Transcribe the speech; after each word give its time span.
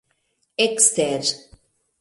ekster 0.65 1.29